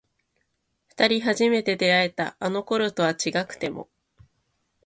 [0.87, 3.87] 二人初めて出会えたあの頃とは違くても